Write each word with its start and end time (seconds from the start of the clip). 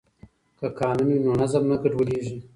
که 0.57 0.65
قانون 0.77 1.07
وي 1.09 1.17
نو 1.25 1.31
نظم 1.41 1.63
نه 1.71 1.75
ګډوډیږي. 1.81 2.37